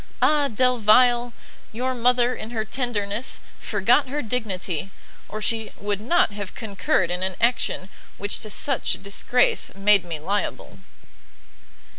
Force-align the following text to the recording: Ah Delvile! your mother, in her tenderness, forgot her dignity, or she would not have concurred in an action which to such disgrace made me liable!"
Ah 0.19 0.47
Delvile! 0.47 1.31
your 1.71 1.93
mother, 1.93 2.33
in 2.33 2.49
her 2.49 2.65
tenderness, 2.65 3.39
forgot 3.59 4.07
her 4.09 4.23
dignity, 4.23 4.89
or 5.29 5.43
she 5.43 5.71
would 5.79 6.01
not 6.01 6.31
have 6.31 6.55
concurred 6.55 7.11
in 7.11 7.21
an 7.21 7.35
action 7.39 7.87
which 8.17 8.39
to 8.39 8.49
such 8.49 9.03
disgrace 9.03 9.69
made 9.75 10.03
me 10.03 10.17
liable!" 10.17 10.79